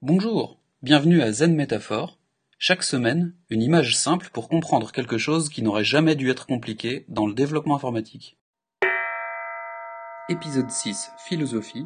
Bonjour, 0.00 0.60
bienvenue 0.80 1.22
à 1.22 1.32
Zen 1.32 1.56
Métaphore. 1.56 2.20
Chaque 2.56 2.84
semaine, 2.84 3.34
une 3.50 3.62
image 3.62 3.96
simple 3.96 4.30
pour 4.32 4.48
comprendre 4.48 4.92
quelque 4.92 5.18
chose 5.18 5.48
qui 5.48 5.60
n'aurait 5.60 5.82
jamais 5.82 6.14
dû 6.14 6.30
être 6.30 6.46
compliqué 6.46 7.04
dans 7.08 7.26
le 7.26 7.34
développement 7.34 7.74
informatique. 7.74 8.38
Épisode 10.28 10.70
6 10.70 11.10
Philosophie. 11.26 11.84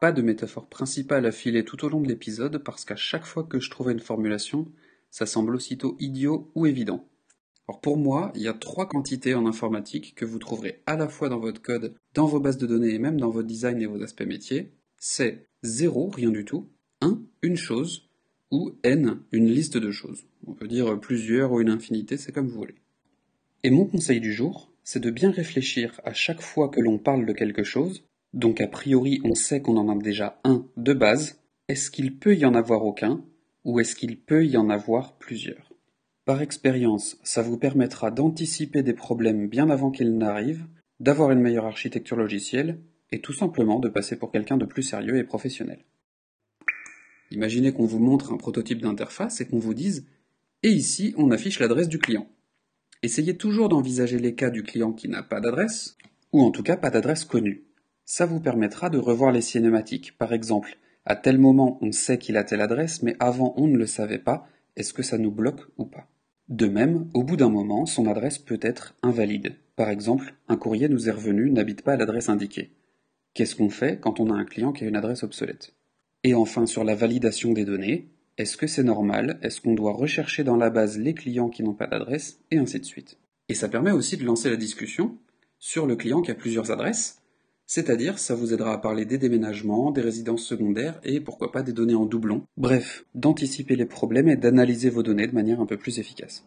Pas 0.00 0.12
de 0.12 0.22
métaphore 0.22 0.68
principale 0.68 1.26
à 1.26 1.32
filer 1.32 1.64
tout 1.64 1.84
au 1.84 1.88
long 1.88 2.00
de 2.00 2.06
l'épisode 2.06 2.58
parce 2.58 2.84
qu'à 2.84 2.94
chaque 2.94 3.26
fois 3.26 3.42
que 3.42 3.58
je 3.58 3.68
trouvais 3.68 3.94
une 3.94 3.98
formulation, 3.98 4.70
ça 5.10 5.26
semble 5.26 5.56
aussitôt 5.56 5.96
idiot 5.98 6.52
ou 6.54 6.66
évident. 6.66 7.08
Alors 7.68 7.80
pour 7.80 7.96
moi, 7.96 8.30
il 8.36 8.42
y 8.42 8.48
a 8.48 8.54
trois 8.54 8.86
quantités 8.86 9.34
en 9.34 9.46
informatique 9.46 10.14
que 10.14 10.24
vous 10.24 10.38
trouverez 10.38 10.84
à 10.86 10.94
la 10.94 11.08
fois 11.08 11.28
dans 11.28 11.40
votre 11.40 11.60
code, 11.60 11.96
dans 12.14 12.26
vos 12.26 12.38
bases 12.38 12.58
de 12.58 12.68
données 12.68 12.94
et 12.94 13.00
même 13.00 13.18
dans 13.18 13.30
votre 13.30 13.48
design 13.48 13.82
et 13.82 13.86
vos 13.86 14.04
aspects 14.04 14.22
métiers. 14.22 14.72
C'est 14.98 15.48
0, 15.64 16.10
rien 16.10 16.30
du 16.30 16.44
tout, 16.44 16.70
1, 17.00 17.20
une 17.42 17.56
chose, 17.56 18.08
ou 18.50 18.72
n, 18.82 19.18
une 19.32 19.46
liste 19.46 19.76
de 19.76 19.90
choses. 19.90 20.24
On 20.46 20.54
peut 20.54 20.68
dire 20.68 20.98
plusieurs 20.98 21.52
ou 21.52 21.60
une 21.60 21.70
infinité, 21.70 22.16
c'est 22.16 22.32
comme 22.32 22.48
vous 22.48 22.58
voulez. 22.58 22.74
Et 23.62 23.70
mon 23.70 23.84
conseil 23.84 24.20
du 24.20 24.32
jour, 24.32 24.72
c'est 24.84 25.00
de 25.00 25.10
bien 25.10 25.30
réfléchir 25.30 26.00
à 26.04 26.14
chaque 26.14 26.40
fois 26.40 26.68
que 26.68 26.80
l'on 26.80 26.98
parle 26.98 27.26
de 27.26 27.32
quelque 27.32 27.62
chose, 27.62 28.04
donc 28.32 28.60
a 28.60 28.66
priori 28.66 29.20
on 29.24 29.34
sait 29.34 29.60
qu'on 29.60 29.76
en 29.76 29.88
a 29.88 30.02
déjà 30.02 30.40
un 30.44 30.66
de 30.76 30.92
base, 30.92 31.40
est-ce 31.68 31.90
qu'il 31.90 32.16
peut 32.16 32.34
y 32.34 32.44
en 32.44 32.54
avoir 32.54 32.84
aucun, 32.84 33.22
ou 33.64 33.80
est-ce 33.80 33.94
qu'il 33.94 34.18
peut 34.18 34.46
y 34.46 34.56
en 34.56 34.70
avoir 34.70 35.16
plusieurs? 35.18 35.72
Par 36.24 36.42
expérience, 36.42 37.18
ça 37.22 37.42
vous 37.42 37.58
permettra 37.58 38.10
d'anticiper 38.10 38.82
des 38.82 38.94
problèmes 38.94 39.48
bien 39.48 39.70
avant 39.70 39.90
qu'ils 39.90 40.16
n'arrivent, 40.16 40.66
d'avoir 40.98 41.30
une 41.30 41.40
meilleure 41.40 41.66
architecture 41.66 42.16
logicielle, 42.16 42.78
et 43.12 43.20
tout 43.20 43.32
simplement 43.32 43.78
de 43.78 43.88
passer 43.88 44.16
pour 44.16 44.30
quelqu'un 44.30 44.56
de 44.56 44.64
plus 44.64 44.82
sérieux 44.82 45.18
et 45.18 45.24
professionnel. 45.24 45.84
Imaginez 47.30 47.72
qu'on 47.72 47.86
vous 47.86 47.98
montre 47.98 48.32
un 48.32 48.36
prototype 48.36 48.82
d'interface 48.82 49.40
et 49.40 49.46
qu'on 49.46 49.58
vous 49.58 49.74
dise 49.74 50.06
Et 50.62 50.70
ici, 50.70 51.14
on 51.16 51.30
affiche 51.30 51.60
l'adresse 51.60 51.88
du 51.88 51.98
client. 51.98 52.28
Essayez 53.02 53.36
toujours 53.36 53.68
d'envisager 53.68 54.18
les 54.18 54.34
cas 54.34 54.50
du 54.50 54.62
client 54.62 54.92
qui 54.92 55.08
n'a 55.08 55.22
pas 55.22 55.40
d'adresse, 55.40 55.96
ou 56.32 56.42
en 56.42 56.50
tout 56.50 56.62
cas 56.62 56.76
pas 56.76 56.90
d'adresse 56.90 57.24
connue. 57.24 57.64
Ça 58.04 58.26
vous 58.26 58.40
permettra 58.40 58.90
de 58.90 58.98
revoir 58.98 59.32
les 59.32 59.40
cinématiques. 59.40 60.18
Par 60.18 60.32
exemple, 60.32 60.76
à 61.06 61.16
tel 61.16 61.38
moment 61.38 61.78
on 61.80 61.92
sait 61.92 62.18
qu'il 62.18 62.36
a 62.36 62.44
telle 62.44 62.60
adresse, 62.60 63.02
mais 63.02 63.16
avant 63.20 63.54
on 63.56 63.68
ne 63.68 63.78
le 63.78 63.86
savait 63.86 64.18
pas, 64.18 64.46
est-ce 64.76 64.92
que 64.92 65.02
ça 65.02 65.16
nous 65.16 65.30
bloque 65.30 65.66
ou 65.78 65.86
pas? 65.86 66.08
De 66.48 66.66
même, 66.66 67.08
au 67.14 67.22
bout 67.22 67.36
d'un 67.36 67.48
moment, 67.48 67.86
son 67.86 68.06
adresse 68.06 68.38
peut 68.38 68.58
être 68.60 68.94
invalide. 69.02 69.54
Par 69.76 69.88
exemple, 69.88 70.34
un 70.48 70.56
courrier 70.56 70.88
nous 70.88 71.08
est 71.08 71.12
revenu 71.12 71.50
n'habite 71.50 71.82
pas 71.82 71.92
à 71.92 71.96
l'adresse 71.96 72.28
indiquée. 72.28 72.72
Qu'est-ce 73.32 73.54
qu'on 73.54 73.70
fait 73.70 73.98
quand 74.00 74.18
on 74.18 74.30
a 74.30 74.34
un 74.34 74.44
client 74.44 74.72
qui 74.72 74.84
a 74.84 74.88
une 74.88 74.96
adresse 74.96 75.22
obsolète? 75.22 75.72
Et 76.22 76.34
enfin, 76.34 76.66
sur 76.66 76.84
la 76.84 76.94
validation 76.94 77.52
des 77.52 77.64
données, 77.64 78.08
est-ce 78.36 78.58
que 78.58 78.66
c'est 78.66 78.82
normal? 78.82 79.38
Est-ce 79.42 79.60
qu'on 79.60 79.74
doit 79.74 79.92
rechercher 79.92 80.44
dans 80.44 80.56
la 80.56 80.68
base 80.68 80.98
les 80.98 81.14
clients 81.14 81.48
qui 81.48 81.62
n'ont 81.62 81.74
pas 81.74 81.86
d'adresse? 81.86 82.40
Et 82.50 82.58
ainsi 82.58 82.78
de 82.78 82.84
suite. 82.84 83.18
Et 83.48 83.54
ça 83.54 83.68
permet 83.68 83.90
aussi 83.90 84.16
de 84.18 84.24
lancer 84.24 84.50
la 84.50 84.56
discussion 84.56 85.16
sur 85.58 85.86
le 85.86 85.96
client 85.96 86.20
qui 86.20 86.30
a 86.30 86.34
plusieurs 86.34 86.70
adresses, 86.70 87.20
c'est-à-dire 87.66 88.18
ça 88.18 88.34
vous 88.34 88.52
aidera 88.52 88.72
à 88.72 88.78
parler 88.78 89.04
des 89.04 89.18
déménagements, 89.18 89.92
des 89.92 90.00
résidences 90.00 90.44
secondaires 90.44 91.00
et 91.04 91.20
pourquoi 91.20 91.52
pas 91.52 91.62
des 91.62 91.72
données 91.72 91.94
en 91.94 92.06
doublon. 92.06 92.42
Bref, 92.56 93.04
d'anticiper 93.14 93.76
les 93.76 93.86
problèmes 93.86 94.28
et 94.28 94.36
d'analyser 94.36 94.90
vos 94.90 95.02
données 95.02 95.26
de 95.26 95.34
manière 95.34 95.60
un 95.60 95.66
peu 95.66 95.76
plus 95.76 95.98
efficace. 95.98 96.44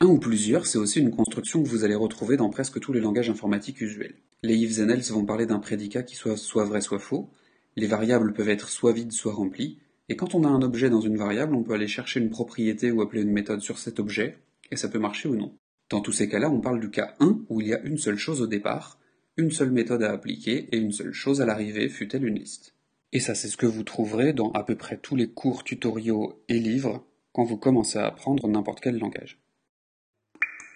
Un 0.00 0.06
ou 0.06 0.18
plusieurs, 0.18 0.66
c'est 0.66 0.78
aussi 0.78 1.00
une 1.00 1.10
construction 1.10 1.62
que 1.62 1.68
vous 1.68 1.84
allez 1.84 1.94
retrouver 1.94 2.36
dans 2.36 2.50
presque 2.50 2.80
tous 2.80 2.92
les 2.92 3.00
langages 3.00 3.30
informatiques 3.30 3.80
usuels. 3.80 4.16
Les 4.42 4.56
ifs 4.56 4.80
and 4.80 4.88
else 4.88 5.10
vont 5.10 5.24
parler 5.24 5.46
d'un 5.46 5.60
prédicat 5.60 6.02
qui 6.02 6.16
soit 6.16 6.36
soit 6.36 6.64
vrai 6.64 6.80
soit 6.80 6.98
faux, 6.98 7.30
les 7.76 7.86
variables 7.86 8.32
peuvent 8.32 8.48
être 8.48 8.68
soit 8.68 8.92
vides 8.92 9.12
soit 9.12 9.32
remplies, 9.32 9.78
et 10.08 10.16
quand 10.16 10.34
on 10.34 10.44
a 10.44 10.48
un 10.48 10.62
objet 10.62 10.90
dans 10.90 11.00
une 11.00 11.16
variable, 11.16 11.54
on 11.54 11.62
peut 11.62 11.74
aller 11.74 11.88
chercher 11.88 12.20
une 12.20 12.30
propriété 12.30 12.90
ou 12.90 13.00
appeler 13.00 13.22
une 13.22 13.32
méthode 13.32 13.60
sur 13.60 13.78
cet 13.78 13.98
objet, 13.98 14.36
et 14.70 14.76
ça 14.76 14.88
peut 14.88 14.98
marcher 14.98 15.28
ou 15.28 15.36
non. 15.36 15.54
Dans 15.88 16.00
tous 16.00 16.12
ces 16.12 16.28
cas-là, 16.28 16.50
on 16.50 16.60
parle 16.60 16.80
du 16.80 16.90
cas 16.90 17.14
1 17.20 17.40
où 17.48 17.60
il 17.60 17.68
y 17.68 17.74
a 17.74 17.80
une 17.82 17.98
seule 17.98 18.16
chose 18.16 18.40
au 18.40 18.46
départ, 18.46 18.98
une 19.36 19.50
seule 19.50 19.70
méthode 19.70 20.02
à 20.02 20.12
appliquer 20.12 20.68
et 20.72 20.76
une 20.76 20.92
seule 20.92 21.12
chose 21.12 21.40
à 21.40 21.46
l'arrivée, 21.46 21.88
fût-elle 21.88 22.26
une 22.26 22.38
liste. 22.38 22.74
Et 23.12 23.20
ça, 23.20 23.34
c'est 23.34 23.48
ce 23.48 23.56
que 23.56 23.66
vous 23.66 23.84
trouverez 23.84 24.32
dans 24.32 24.52
à 24.52 24.64
peu 24.64 24.74
près 24.74 24.96
tous 24.96 25.16
les 25.16 25.28
cours, 25.28 25.64
tutoriaux 25.64 26.42
et 26.48 26.58
livres 26.58 27.04
quand 27.32 27.44
vous 27.44 27.56
commencez 27.58 27.98
à 27.98 28.06
apprendre 28.06 28.48
n'importe 28.48 28.80
quel 28.80 28.98
langage. 28.98 29.38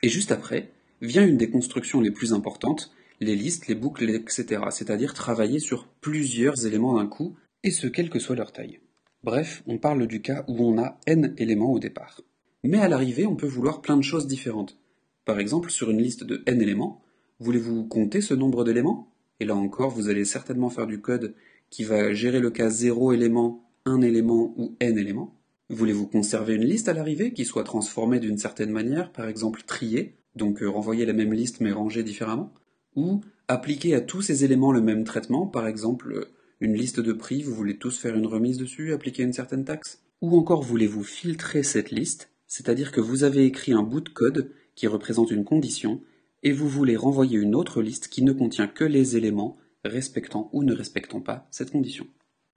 Et 0.02 0.08
juste 0.08 0.32
après, 0.32 0.70
vient 1.00 1.26
une 1.26 1.36
des 1.36 1.50
constructions 1.50 2.00
les 2.00 2.10
plus 2.10 2.32
importantes, 2.32 2.92
les 3.20 3.36
listes, 3.36 3.66
les 3.66 3.74
boucles, 3.74 4.08
etc., 4.10 4.62
c'est-à-dire 4.70 5.14
travailler 5.14 5.58
sur 5.58 5.88
plusieurs 6.00 6.66
éléments 6.66 6.96
d'un 6.96 7.06
coup, 7.06 7.36
et 7.62 7.70
ce 7.70 7.86
quelle 7.86 8.10
que 8.10 8.18
soit 8.18 8.36
leur 8.36 8.52
taille. 8.52 8.80
Bref, 9.24 9.62
on 9.66 9.78
parle 9.78 10.06
du 10.06 10.22
cas 10.22 10.44
où 10.48 10.64
on 10.64 10.78
a 10.78 10.98
n 11.06 11.34
éléments 11.38 11.72
au 11.72 11.78
départ. 11.78 12.20
Mais 12.64 12.78
à 12.78 12.88
l'arrivée, 12.88 13.26
on 13.26 13.36
peut 13.36 13.46
vouloir 13.46 13.80
plein 13.80 13.96
de 13.96 14.02
choses 14.02 14.26
différentes. 14.26 14.78
Par 15.24 15.40
exemple, 15.40 15.70
sur 15.70 15.90
une 15.90 16.02
liste 16.02 16.24
de 16.24 16.42
n 16.46 16.60
éléments, 16.62 17.02
Voulez-vous 17.38 17.84
compter 17.84 18.22
ce 18.22 18.32
nombre 18.32 18.64
d'éléments? 18.64 19.12
Et 19.40 19.44
là 19.44 19.54
encore, 19.54 19.90
vous 19.90 20.08
allez 20.08 20.24
certainement 20.24 20.70
faire 20.70 20.86
du 20.86 21.02
code 21.02 21.34
qui 21.68 21.84
va 21.84 22.14
gérer 22.14 22.40
le 22.40 22.50
cas 22.50 22.70
0 22.70 23.12
élément, 23.12 23.62
1 23.84 24.00
élément 24.00 24.54
ou 24.56 24.74
n 24.80 24.96
éléments. 24.96 25.34
Voulez-vous 25.68 26.06
conserver 26.06 26.54
une 26.54 26.64
liste 26.64 26.88
à 26.88 26.94
l'arrivée 26.94 27.34
qui 27.34 27.44
soit 27.44 27.64
transformée 27.64 28.20
d'une 28.20 28.38
certaine 28.38 28.70
manière, 28.70 29.12
par 29.12 29.28
exemple 29.28 29.62
triée, 29.66 30.14
donc 30.34 30.62
euh, 30.62 30.70
renvoyer 30.70 31.04
la 31.04 31.12
même 31.12 31.34
liste 31.34 31.60
mais 31.60 31.72
rangée 31.72 32.02
différemment? 32.02 32.54
Ou 32.96 33.20
appliquer 33.48 33.94
à 33.94 34.00
tous 34.00 34.22
ces 34.22 34.44
éléments 34.44 34.72
le 34.72 34.80
même 34.80 35.04
traitement, 35.04 35.46
par 35.46 35.68
exemple 35.68 36.12
euh, 36.12 36.24
une 36.60 36.74
liste 36.74 37.00
de 37.00 37.12
prix, 37.12 37.42
vous 37.42 37.54
voulez 37.54 37.76
tous 37.76 37.98
faire 37.98 38.16
une 38.16 38.26
remise 38.26 38.58
dessus, 38.58 38.92
appliquer 38.92 39.22
une 39.22 39.32
certaine 39.32 39.64
taxe? 39.64 40.00
Ou 40.22 40.36
encore 40.36 40.62
voulez-vous 40.62 41.04
filtrer 41.04 41.62
cette 41.62 41.90
liste, 41.90 42.30
c'est-à-dire 42.46 42.90
que 42.90 43.00
vous 43.00 43.24
avez 43.24 43.44
écrit 43.44 43.72
un 43.72 43.82
bout 43.82 44.00
de 44.00 44.08
code 44.08 44.50
qui 44.74 44.86
représente 44.86 45.30
une 45.30 45.44
condition 45.44 46.00
et 46.42 46.52
vous 46.52 46.68
voulez 46.68 46.96
renvoyer 46.96 47.38
une 47.38 47.54
autre 47.54 47.82
liste 47.82 48.08
qui 48.08 48.22
ne 48.22 48.32
contient 48.32 48.68
que 48.68 48.84
les 48.84 49.16
éléments 49.16 49.56
respectant 49.84 50.48
ou 50.52 50.62
ne 50.62 50.74
respectant 50.74 51.20
pas 51.20 51.46
cette 51.50 51.70
condition. 51.70 52.06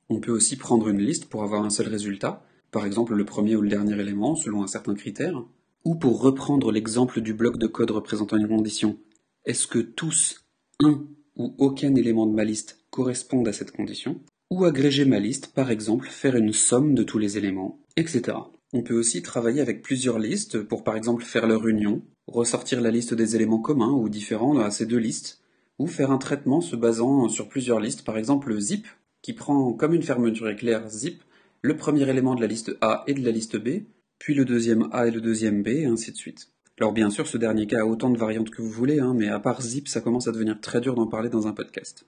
On 0.09 0.19
peut 0.19 0.31
aussi 0.31 0.56
prendre 0.56 0.89
une 0.89 1.01
liste 1.01 1.25
pour 1.25 1.44
avoir 1.44 1.63
un 1.63 1.69
seul 1.69 1.88
résultat, 1.88 2.44
par 2.71 2.85
exemple 2.85 3.13
le 3.13 3.25
premier 3.25 3.56
ou 3.56 3.61
le 3.61 3.69
dernier 3.69 4.00
élément 4.00 4.35
selon 4.35 4.63
un 4.63 4.67
certain 4.67 4.95
critère, 4.95 5.44
ou 5.85 5.95
pour 5.95 6.21
reprendre 6.21 6.71
l'exemple 6.71 7.21
du 7.21 7.33
bloc 7.33 7.57
de 7.57 7.67
code 7.67 7.91
représentant 7.91 8.38
une 8.38 8.47
condition, 8.47 8.97
est-ce 9.45 9.67
que 9.67 9.79
tous, 9.79 10.45
un 10.83 11.05
ou 11.35 11.55
aucun 11.57 11.95
élément 11.95 12.27
de 12.27 12.33
ma 12.33 12.44
liste 12.44 12.85
correspondent 12.89 13.47
à 13.47 13.53
cette 13.53 13.72
condition, 13.72 14.22
ou 14.51 14.66
agréger 14.66 15.05
ma 15.05 15.19
liste, 15.19 15.53
par 15.53 15.72
exemple 15.72 16.07
faire 16.07 16.35
une 16.35 16.53
somme 16.53 16.95
de 16.95 17.03
tous 17.03 17.17
les 17.17 17.38
éléments, 17.38 17.79
etc. 17.95 18.38
On 18.73 18.83
peut 18.83 18.97
aussi 18.97 19.22
travailler 19.22 19.61
avec 19.61 19.81
plusieurs 19.81 20.19
listes 20.19 20.61
pour 20.61 20.83
par 20.83 20.95
exemple 20.95 21.23
faire 21.23 21.47
leur 21.47 21.67
union, 21.67 22.01
ressortir 22.27 22.81
la 22.81 22.91
liste 22.91 23.13
des 23.13 23.35
éléments 23.35 23.61
communs 23.61 23.91
ou 23.91 24.09
différents 24.09 24.59
à 24.59 24.69
ces 24.69 24.85
deux 24.85 24.97
listes, 24.97 25.41
ou 25.79 25.88
faire 25.88 26.11
un 26.11 26.17
traitement 26.17 26.61
se 26.61 26.75
basant 26.75 27.29
sur 27.29 27.47
plusieurs 27.47 27.79
listes, 27.79 28.03
par 28.03 28.17
exemple 28.17 28.59
zip, 28.59 28.85
qui 29.21 29.33
prend 29.33 29.73
comme 29.73 29.94
une 29.94 30.03
fermeture 30.03 30.50
éclair 30.50 30.88
zip 30.89 31.23
le 31.61 31.75
premier 31.75 32.07
élément 32.09 32.35
de 32.35 32.41
la 32.41 32.47
liste 32.47 32.77
A 32.81 33.03
et 33.07 33.13
de 33.13 33.23
la 33.23 33.31
liste 33.31 33.57
B, 33.57 33.83
puis 34.17 34.33
le 34.33 34.45
deuxième 34.45 34.89
A 34.91 35.07
et 35.07 35.11
le 35.11 35.21
deuxième 35.21 35.63
B, 35.63 35.69
et 35.69 35.85
ainsi 35.85 36.11
de 36.11 36.17
suite. 36.17 36.51
Alors 36.79 36.94
bien 36.94 37.09
sûr, 37.09 37.28
ce 37.28 37.38
dernier 37.38 37.67
cas 37.67 37.81
a 37.81 37.85
autant 37.85 38.09
de 38.09 38.17
variantes 38.17 38.51
que 38.51 38.62
vous 38.62 38.69
voulez, 38.69 39.01
hein, 39.01 39.13
mais 39.13 39.28
à 39.28 39.40
part 39.41 39.62
zip, 39.62 39.90
ça 39.90 40.00
commence 40.00 40.29
à 40.29 40.31
devenir 40.31 40.62
très 40.62 40.79
dur 40.79 40.95
d'en 40.95 41.07
parler 41.07 41.28
dans 41.28 41.45
un 41.45 41.51
podcast. 41.51 42.06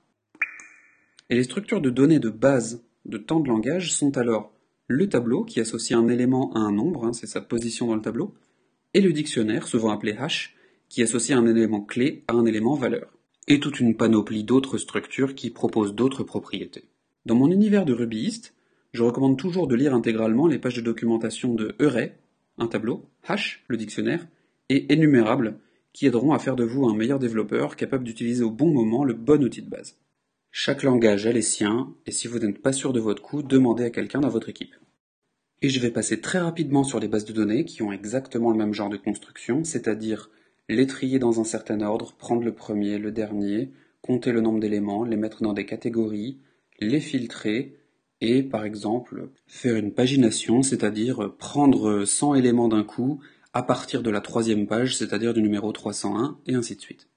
Et 1.30 1.36
les 1.36 1.44
structures 1.44 1.82
de 1.82 1.90
données 1.90 2.20
de 2.20 2.30
base 2.30 2.82
de 3.04 3.18
temps 3.18 3.42
de 3.42 3.50
langage 3.50 3.92
sont 3.92 4.18
alors 4.18 4.54
le 4.88 5.10
tableau, 5.10 5.44
qui 5.44 5.60
associe 5.60 6.00
un 6.00 6.08
élément 6.08 6.54
à 6.54 6.60
un 6.60 6.72
nombre, 6.72 7.06
hein, 7.06 7.12
c'est 7.12 7.28
sa 7.28 7.42
position 7.42 7.88
dans 7.88 7.96
le 7.96 8.02
tableau, 8.02 8.34
et 8.94 9.02
le 9.02 9.12
dictionnaire, 9.12 9.68
souvent 9.68 9.90
appelé 9.90 10.14
hash, 10.14 10.56
qui 10.88 11.02
associe 11.02 11.38
un 11.38 11.48
élément 11.48 11.82
clé 11.82 12.24
à 12.30 12.34
un 12.34 12.46
élément 12.46 12.76
valeur, 12.76 13.18
et 13.50 13.60
toute 13.60 13.82
une 13.82 13.98
panoplie 13.98 14.46
d'autres 14.46 14.78
structures 14.78 15.36
qui 15.36 15.50
proposent 15.50 15.96
d'autres 15.96 16.24
propriétés. 16.24 16.86
Dans 17.26 17.36
mon 17.36 17.52
univers 17.52 17.84
de 17.84 17.94
rubyiste, 17.94 18.54
je 18.94 19.04
recommande 19.04 19.38
toujours 19.38 19.68
de 19.68 19.76
lire 19.76 19.94
intégralement 19.94 20.48
les 20.48 20.60
pages 20.60 20.78
de 20.78 20.82
documentation 20.82 21.54
de 21.54 21.76
Euray, 21.82 22.16
un 22.58 22.68
tableau, 22.68 23.06
hash, 23.26 23.66
le 23.68 23.76
dictionnaire, 23.76 24.26
et 24.72 24.94
énumérable, 24.94 25.60
qui 25.92 26.08
aideront 26.08 26.32
à 26.32 26.40
faire 26.40 26.56
de 26.56 26.64
vous 26.64 26.88
un 26.88 26.96
meilleur 26.96 27.20
développeur 27.20 27.76
capable 27.76 28.06
d'utiliser 28.06 28.44
au 28.44 28.52
bon 28.52 28.72
moment 28.72 29.04
le 29.04 29.14
bon 29.14 29.44
outil 29.44 29.62
de 29.62 29.70
base. 29.70 29.98
Chaque 30.50 30.84
langage 30.84 31.28
a 31.28 31.34
les 31.34 31.42
siens, 31.42 31.94
et 32.06 32.12
si 32.12 32.30
vous 32.30 32.40
n'êtes 32.40 32.62
pas 32.62 32.72
sûr 32.72 32.94
de 32.94 33.02
votre 33.02 33.22
coup, 33.22 33.44
demandez 33.44 33.84
à 33.84 33.90
quelqu'un 33.90 34.22
dans 34.22 34.30
votre 34.30 34.48
équipe. 34.48 34.74
Et 35.62 35.68
je 35.68 35.82
vais 35.82 35.92
passer 35.92 36.22
très 36.22 36.40
rapidement 36.40 36.86
sur 36.86 37.02
les 37.02 37.10
bases 37.10 37.26
de 37.26 37.34
données 37.34 37.66
qui 37.66 37.84
ont 37.84 37.92
exactement 37.92 38.52
le 38.52 38.58
même 38.58 38.74
genre 38.74 38.90
de 38.90 38.96
construction, 38.96 39.66
c'est-à-dire 39.66 40.30
les 40.70 40.88
trier 40.88 41.20
dans 41.20 41.42
un 41.42 41.44
certain 41.44 41.82
ordre, 41.82 42.14
prendre 42.14 42.44
le 42.44 42.54
premier, 42.54 42.98
le 42.98 43.12
dernier, 43.12 43.72
compter 44.02 44.32
le 44.32 44.40
nombre 44.40 44.62
d'éléments, 44.62 45.04
les 45.04 45.18
mettre 45.18 45.44
dans 45.44 45.54
des 45.54 45.66
catégories, 45.66 46.40
les 46.80 47.02
filtrer, 47.02 47.76
et 48.22 48.42
par 48.42 48.64
exemple 48.64 49.30
faire 49.48 49.76
une 49.76 49.92
pagination, 49.92 50.64
c'est-à-dire 50.64 51.34
prendre 51.38 52.06
100 52.06 52.36
éléments 52.36 52.70
d'un 52.70 52.86
coup 52.86 53.20
à 53.54 53.64
partir 53.64 54.02
de 54.02 54.10
la 54.10 54.22
troisième 54.22 54.68
page, 54.68 54.96
c'est-à-dire 54.96 55.34
du 55.34 55.42
numéro 55.42 55.72
301, 55.72 56.40
et 56.48 56.56
ainsi 56.56 56.76
de 56.76 56.82
suite. 56.82 57.10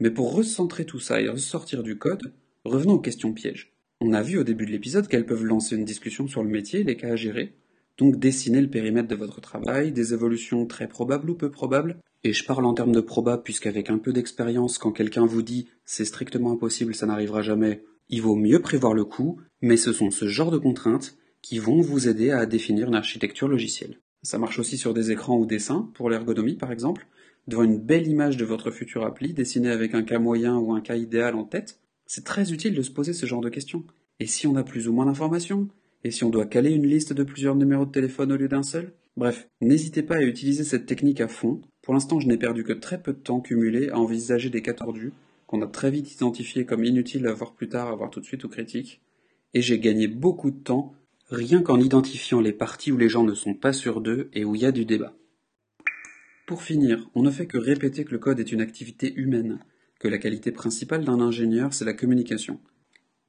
Mais 0.00 0.10
pour 0.10 0.32
recentrer 0.32 0.84
tout 0.84 1.00
ça 1.00 1.20
et 1.20 1.28
ressortir 1.28 1.82
du 1.82 1.98
code, 1.98 2.32
revenons 2.64 2.94
aux 2.94 3.00
questions 3.00 3.32
pièges. 3.32 3.72
On 4.00 4.12
a 4.12 4.22
vu 4.22 4.38
au 4.38 4.44
début 4.44 4.66
de 4.66 4.70
l'épisode 4.70 5.08
qu'elles 5.08 5.26
peuvent 5.26 5.44
lancer 5.44 5.74
une 5.74 5.84
discussion 5.84 6.28
sur 6.28 6.44
le 6.44 6.50
métier, 6.50 6.84
les 6.84 6.96
cas 6.96 7.12
à 7.12 7.16
gérer, 7.16 7.54
donc 7.96 8.18
dessiner 8.18 8.60
le 8.60 8.70
périmètre 8.70 9.08
de 9.08 9.16
votre 9.16 9.40
travail, 9.40 9.90
des 9.90 10.14
évolutions 10.14 10.66
très 10.66 10.86
probables 10.86 11.30
ou 11.30 11.34
peu 11.34 11.50
probables, 11.50 11.98
et 12.24 12.32
je 12.32 12.44
parle 12.44 12.64
en 12.64 12.74
termes 12.74 12.92
de 12.92 13.00
probable 13.00 13.42
puisqu'avec 13.42 13.90
un 13.90 13.98
peu 13.98 14.12
d'expérience, 14.12 14.78
quand 14.78 14.92
quelqu'un 14.92 15.26
vous 15.26 15.42
dit 15.42 15.68
c'est 15.84 16.04
strictement 16.04 16.52
impossible, 16.52 16.94
ça 16.94 17.06
n'arrivera 17.06 17.42
jamais, 17.42 17.82
il 18.08 18.22
vaut 18.22 18.36
mieux 18.36 18.60
prévoir 18.60 18.94
le 18.94 19.04
coup, 19.04 19.40
mais 19.62 19.76
ce 19.76 19.92
sont 19.92 20.10
ce 20.10 20.28
genre 20.28 20.50
de 20.50 20.58
contraintes 20.58 21.16
qui 21.42 21.58
vont 21.58 21.80
vous 21.80 22.08
aider 22.08 22.30
à 22.30 22.46
définir 22.46 22.88
une 22.88 22.94
architecture 22.94 23.48
logicielle. 23.48 23.98
Ça 24.22 24.38
marche 24.38 24.58
aussi 24.58 24.76
sur 24.76 24.94
des 24.94 25.10
écrans 25.10 25.38
ou 25.38 25.46
dessins, 25.46 25.90
pour 25.94 26.10
l'ergonomie 26.10 26.56
par 26.56 26.72
exemple, 26.72 27.06
devant 27.46 27.62
une 27.62 27.78
belle 27.78 28.06
image 28.06 28.36
de 28.36 28.44
votre 28.44 28.70
futur 28.70 29.04
appli 29.04 29.32
dessinée 29.32 29.70
avec 29.70 29.94
un 29.94 30.02
cas 30.02 30.18
moyen 30.18 30.56
ou 30.56 30.72
un 30.72 30.80
cas 30.80 30.96
idéal 30.96 31.34
en 31.34 31.44
tête, 31.44 31.80
c'est 32.06 32.24
très 32.24 32.52
utile 32.52 32.74
de 32.74 32.82
se 32.82 32.90
poser 32.90 33.12
ce 33.12 33.26
genre 33.26 33.40
de 33.40 33.48
questions. 33.48 33.84
Et 34.20 34.26
si 34.26 34.46
on 34.46 34.56
a 34.56 34.64
plus 34.64 34.88
ou 34.88 34.92
moins 34.92 35.06
d'informations? 35.06 35.68
Et 36.04 36.10
si 36.10 36.24
on 36.24 36.30
doit 36.30 36.46
caler 36.46 36.70
une 36.70 36.86
liste 36.86 37.12
de 37.12 37.22
plusieurs 37.22 37.56
numéros 37.56 37.86
de 37.86 37.90
téléphone 37.90 38.32
au 38.32 38.36
lieu 38.36 38.48
d'un 38.48 38.62
seul? 38.62 38.92
Bref, 39.16 39.48
n'hésitez 39.60 40.02
pas 40.02 40.16
à 40.16 40.22
utiliser 40.22 40.62
cette 40.62 40.86
technique 40.86 41.20
à 41.20 41.28
fond. 41.28 41.60
Pour 41.82 41.94
l'instant, 41.94 42.20
je 42.20 42.28
n'ai 42.28 42.36
perdu 42.36 42.64
que 42.64 42.72
très 42.72 43.02
peu 43.02 43.12
de 43.12 43.18
temps 43.18 43.40
cumulé 43.40 43.88
à 43.90 43.98
envisager 43.98 44.50
des 44.50 44.62
cas 44.62 44.74
tordus, 44.74 45.12
qu'on 45.46 45.62
a 45.62 45.66
très 45.66 45.90
vite 45.90 46.12
identifiés 46.12 46.64
comme 46.64 46.84
inutiles 46.84 47.26
à 47.26 47.32
voir 47.32 47.52
plus 47.52 47.68
tard, 47.68 47.88
à 47.88 47.96
voir 47.96 48.10
tout 48.10 48.20
de 48.20 48.24
suite 48.24 48.44
ou 48.44 48.48
critiques. 48.48 49.00
Et 49.54 49.62
j'ai 49.62 49.78
gagné 49.78 50.06
beaucoup 50.06 50.50
de 50.50 50.58
temps 50.58 50.94
rien 51.30 51.62
qu'en 51.62 51.80
identifiant 51.80 52.40
les 52.40 52.52
parties 52.52 52.92
où 52.92 52.96
les 52.96 53.08
gens 53.08 53.24
ne 53.24 53.34
sont 53.34 53.54
pas 53.54 53.72
sûrs 53.72 54.00
d'eux 54.00 54.30
et 54.32 54.44
où 54.44 54.54
il 54.54 54.62
y 54.62 54.66
a 54.66 54.72
du 54.72 54.84
débat. 54.84 55.14
Pour 56.46 56.62
finir, 56.62 57.10
on 57.14 57.22
ne 57.22 57.30
fait 57.30 57.46
que 57.46 57.58
répéter 57.58 58.04
que 58.04 58.12
le 58.12 58.18
code 58.18 58.40
est 58.40 58.52
une 58.52 58.62
activité 58.62 59.12
humaine, 59.14 59.58
que 60.00 60.08
la 60.08 60.18
qualité 60.18 60.52
principale 60.52 61.04
d'un 61.04 61.20
ingénieur, 61.20 61.74
c'est 61.74 61.84
la 61.84 61.92
communication. 61.92 62.58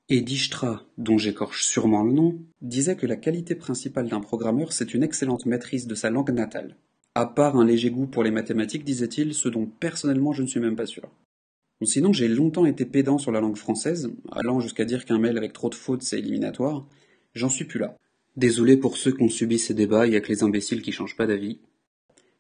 Et 0.07 0.21
Dijkstra, 0.21 0.87
dont 0.97 1.17
j'écorche 1.17 1.63
sûrement 1.63 2.03
le 2.03 2.13
nom, 2.13 2.39
disait 2.61 2.95
que 2.95 3.05
la 3.05 3.17
qualité 3.17 3.55
principale 3.55 4.07
d'un 4.07 4.21
programmeur, 4.21 4.71
c'est 4.71 4.93
une 4.93 5.03
excellente 5.03 5.45
maîtrise 5.45 5.85
de 5.85 5.95
sa 5.95 6.09
langue 6.09 6.31
natale. 6.31 6.77
À 7.13 7.25
part 7.25 7.57
un 7.57 7.65
léger 7.65 7.91
goût 7.91 8.07
pour 8.07 8.23
les 8.23 8.31
mathématiques, 8.31 8.85
disait-il, 8.85 9.33
ce 9.33 9.49
dont 9.49 9.65
personnellement 9.65 10.31
je 10.31 10.41
ne 10.41 10.47
suis 10.47 10.59
même 10.59 10.75
pas 10.75 10.85
sûr. 10.85 11.09
sinon, 11.83 12.13
j'ai 12.13 12.27
longtemps 12.27 12.65
été 12.65 12.85
pédant 12.85 13.17
sur 13.17 13.31
la 13.31 13.41
langue 13.41 13.57
française, 13.57 14.11
allant 14.31 14.61
jusqu'à 14.61 14.85
dire 14.85 15.05
qu'un 15.05 15.19
mail 15.19 15.37
avec 15.37 15.53
trop 15.53 15.69
de 15.69 15.75
fautes, 15.75 16.03
c'est 16.03 16.19
éliminatoire. 16.19 16.87
J'en 17.33 17.49
suis 17.49 17.65
plus 17.65 17.79
là. 17.79 17.95
Désolé 18.35 18.77
pour 18.77 18.97
ceux 18.97 19.11
qui 19.11 19.23
ont 19.23 19.29
subi 19.29 19.59
ces 19.59 19.73
débats, 19.73 20.07
il 20.07 20.13
y 20.13 20.15
a 20.15 20.21
que 20.21 20.29
les 20.29 20.43
imbéciles 20.43 20.81
qui 20.81 20.91
changent 20.91 21.17
pas 21.17 21.27
d'avis. 21.27 21.59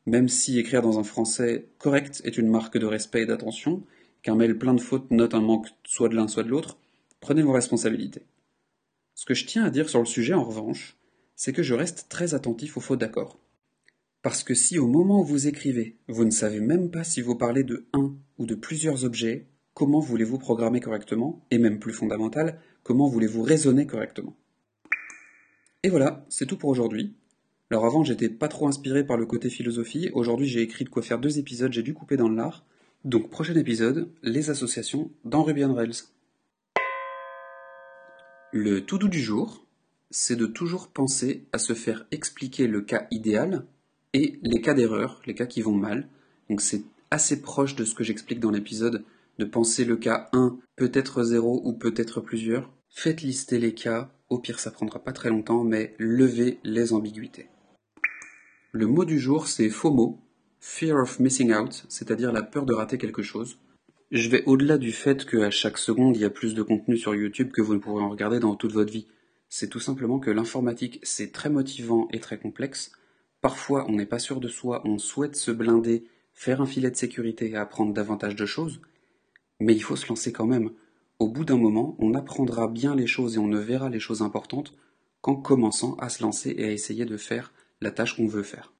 Même 0.05 0.29
si 0.29 0.57
écrire 0.57 0.81
dans 0.81 0.99
un 0.99 1.03
français 1.03 1.69
correct 1.77 2.21
est 2.25 2.37
une 2.37 2.47
marque 2.49 2.77
de 2.77 2.85
respect 2.85 3.23
et 3.23 3.25
d'attention, 3.25 3.83
qu'un 4.21 4.35
mail 4.35 4.57
plein 4.57 4.73
de 4.73 4.81
fautes 4.81 5.11
note 5.11 5.33
un 5.33 5.41
manque 5.41 5.67
soit 5.83 6.09
de 6.09 6.15
l'un 6.15 6.27
soit 6.27 6.43
de 6.43 6.49
l'autre, 6.49 6.77
prenez 7.19 7.41
vos 7.41 7.51
responsabilités. 7.51 8.23
Ce 9.15 9.25
que 9.25 9.33
je 9.33 9.45
tiens 9.45 9.65
à 9.65 9.69
dire 9.69 9.89
sur 9.89 9.99
le 9.99 10.05
sujet, 10.05 10.33
en 10.33 10.43
revanche, 10.43 10.97
c'est 11.35 11.53
que 11.53 11.63
je 11.63 11.73
reste 11.73 12.07
très 12.09 12.33
attentif 12.33 12.77
aux 12.77 12.81
fautes 12.81 12.99
d'accord. 12.99 13.39
Parce 14.21 14.43
que 14.43 14.53
si 14.53 14.79
au 14.79 14.87
moment 14.87 15.21
où 15.21 15.25
vous 15.25 15.47
écrivez, 15.47 15.97
vous 16.07 16.25
ne 16.25 16.31
savez 16.31 16.59
même 16.59 16.89
pas 16.89 17.03
si 17.03 17.21
vous 17.21 17.35
parlez 17.35 17.63
de 17.63 17.87
un 17.93 18.15
ou 18.37 18.45
de 18.45 18.55
plusieurs 18.55 19.05
objets, 19.05 19.47
comment 19.73 19.99
voulez-vous 19.99 20.37
programmer 20.37 20.81
correctement, 20.81 21.45
et 21.51 21.57
même 21.57 21.79
plus 21.79 21.93
fondamental, 21.93 22.59
comment 22.83 23.07
voulez-vous 23.07 23.43
raisonner 23.43 23.85
correctement? 23.85 24.35
Et 25.83 25.89
voilà, 25.89 26.25
c'est 26.27 26.45
tout 26.45 26.57
pour 26.57 26.69
aujourd'hui. 26.69 27.15
Alors 27.71 27.85
avant, 27.85 28.03
j'étais 28.03 28.27
pas 28.27 28.49
trop 28.49 28.67
inspiré 28.67 29.05
par 29.05 29.15
le 29.15 29.25
côté 29.25 29.49
philosophie, 29.49 30.09
aujourd'hui 30.13 30.47
j'ai 30.47 30.61
écrit 30.61 30.83
de 30.83 30.89
quoi 30.89 31.01
faire 31.01 31.19
deux 31.19 31.39
épisodes, 31.39 31.71
j'ai 31.71 31.83
dû 31.83 31.93
couper 31.93 32.17
dans 32.17 32.27
le 32.27 32.35
lard, 32.35 32.65
donc 33.05 33.29
prochain 33.29 33.55
épisode, 33.55 34.11
les 34.21 34.49
associations 34.49 35.09
dans 35.23 35.43
Ruby 35.43 35.63
on 35.63 35.73
Rails. 35.73 36.03
Le 38.51 38.81
tout 38.81 38.97
doux 38.97 39.07
du 39.07 39.21
jour, 39.21 39.65
c'est 40.11 40.35
de 40.35 40.47
toujours 40.47 40.89
penser 40.89 41.45
à 41.53 41.59
se 41.59 41.73
faire 41.73 42.05
expliquer 42.11 42.67
le 42.67 42.81
cas 42.81 43.07
idéal 43.09 43.65
et 44.13 44.37
les 44.43 44.59
cas 44.59 44.73
d'erreur, 44.73 45.21
les 45.27 45.35
cas 45.35 45.45
qui 45.45 45.61
vont 45.61 45.75
mal. 45.75 46.09
Donc 46.49 46.59
c'est 46.59 46.83
assez 47.09 47.41
proche 47.41 47.75
de 47.75 47.85
ce 47.85 47.95
que 47.95 48.03
j'explique 48.03 48.41
dans 48.41 48.51
l'épisode, 48.51 49.05
de 49.37 49.45
penser 49.45 49.85
le 49.85 49.95
cas 49.95 50.27
1, 50.33 50.57
peut-être 50.75 51.23
0 51.23 51.61
ou 51.63 51.71
peut-être 51.71 52.19
plusieurs. 52.19 52.69
Faites 52.89 53.21
lister 53.21 53.59
les 53.59 53.73
cas, 53.73 54.11
au 54.29 54.39
pire 54.39 54.59
ça 54.59 54.71
prendra 54.71 54.99
pas 54.99 55.11
très 55.11 55.29
longtemps, 55.29 55.63
mais 55.63 55.95
levez 55.97 56.59
les 56.63 56.93
ambiguïtés. 56.93 57.47
Le 58.71 58.85
mot 58.85 59.05
du 59.05 59.19
jour 59.19 59.47
c'est 59.47 59.69
FOMO, 59.69 60.19
Fear 60.59 60.97
of 60.97 61.19
Missing 61.19 61.53
Out, 61.53 61.85
c'est-à-dire 61.89 62.31
la 62.31 62.43
peur 62.43 62.65
de 62.65 62.73
rater 62.73 62.97
quelque 62.97 63.23
chose. 63.23 63.57
Je 64.11 64.29
vais 64.29 64.43
au-delà 64.45 64.77
du 64.77 64.91
fait 64.91 65.25
qu'à 65.25 65.51
chaque 65.51 65.77
seconde 65.77 66.15
il 66.15 66.21
y 66.21 66.25
a 66.25 66.29
plus 66.29 66.53
de 66.53 66.63
contenu 66.63 66.97
sur 66.97 67.15
YouTube 67.15 67.51
que 67.51 67.61
vous 67.61 67.73
ne 67.73 67.79
pourrez 67.79 68.03
en 68.03 68.09
regarder 68.09 68.39
dans 68.39 68.55
toute 68.55 68.73
votre 68.73 68.91
vie. 68.91 69.07
C'est 69.49 69.69
tout 69.69 69.79
simplement 69.79 70.19
que 70.19 70.31
l'informatique 70.31 70.99
c'est 71.03 71.31
très 71.31 71.49
motivant 71.49 72.07
et 72.11 72.19
très 72.19 72.39
complexe. 72.39 72.91
Parfois 73.41 73.85
on 73.89 73.93
n'est 73.93 74.05
pas 74.05 74.19
sûr 74.19 74.39
de 74.39 74.47
soi, 74.47 74.81
on 74.85 74.97
souhaite 74.97 75.35
se 75.35 75.51
blinder, 75.51 76.05
faire 76.33 76.61
un 76.61 76.65
filet 76.65 76.91
de 76.91 76.95
sécurité 76.95 77.49
et 77.49 77.55
apprendre 77.55 77.93
davantage 77.93 78.35
de 78.35 78.45
choses. 78.45 78.81
Mais 79.59 79.75
il 79.75 79.81
faut 79.81 79.95
se 79.95 80.07
lancer 80.07 80.31
quand 80.31 80.47
même. 80.47 80.71
Au 81.19 81.27
bout 81.27 81.43
d'un 81.43 81.57
moment, 81.57 81.97
on 81.99 82.13
apprendra 82.13 82.69
bien 82.69 82.95
les 82.95 83.07
choses 83.07 83.35
et 83.35 83.39
on 83.39 83.47
ne 83.47 83.59
verra 83.59 83.89
les 83.89 83.99
choses 83.99 84.21
importantes 84.21 84.73
qu'en 85.19 85.35
commençant 85.35 85.95
à 85.95 86.07
se 86.07 86.23
lancer 86.23 86.55
et 86.57 86.63
à 86.63 86.71
essayer 86.71 87.03
de 87.03 87.17
faire 87.17 87.53
la 87.81 87.91
tâche 87.91 88.15
qu'on 88.15 88.27
veut 88.27 88.43
faire. 88.43 88.73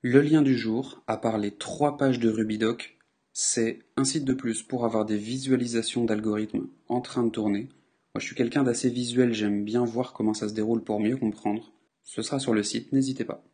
Le 0.00 0.20
lien 0.20 0.42
du 0.42 0.58
jour, 0.58 1.00
à 1.06 1.16
part 1.16 1.38
les 1.38 1.52
trois 1.52 1.96
pages 1.96 2.18
de 2.18 2.28
Rubidoc, 2.28 2.98
c'est 3.32 3.78
un 3.96 4.02
site 4.02 4.24
de 4.24 4.34
plus 4.34 4.62
pour 4.62 4.84
avoir 4.84 5.04
des 5.04 5.16
visualisations 5.16 6.04
d'algorithmes 6.04 6.66
en 6.88 7.00
train 7.00 7.22
de 7.22 7.30
tourner. 7.30 7.68
Moi, 8.14 8.20
je 8.20 8.26
suis 8.26 8.34
quelqu'un 8.34 8.64
d'assez 8.64 8.90
visuel, 8.90 9.32
j'aime 9.32 9.64
bien 9.64 9.84
voir 9.84 10.12
comment 10.12 10.34
ça 10.34 10.48
se 10.48 10.54
déroule 10.54 10.82
pour 10.82 10.98
mieux 10.98 11.16
comprendre. 11.16 11.72
Ce 12.02 12.22
sera 12.22 12.40
sur 12.40 12.52
le 12.52 12.64
site, 12.64 12.92
n'hésitez 12.92 13.24
pas. 13.24 13.44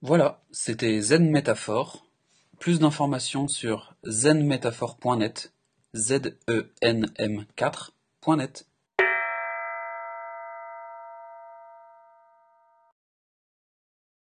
Voilà, 0.00 0.44
c'était 0.52 1.00
Zen 1.00 1.28
Métaphore. 1.28 2.06
Plus 2.60 2.78
d'informations 2.78 3.48
sur 3.48 3.96
zenmétaphore.net 4.04 5.52
zenm4.net 5.92 8.66